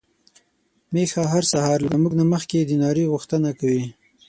ميښه 0.93 1.23
هر 1.33 1.43
سهار 1.51 1.79
له 1.89 1.95
موږ 2.01 2.13
نه 2.19 2.25
مخکې 2.33 2.57
د 2.65 2.71
ناري 2.83 3.03
غوښتنه 3.13 3.49
کوي. 3.59 3.85